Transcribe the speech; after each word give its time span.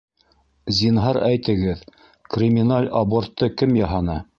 Зинһар 0.77 1.19
әйтегеҙ: 1.27 1.85
криминаль 2.37 2.93
абортты 3.05 3.55
кем 3.61 3.83
яһаны? 3.87 4.23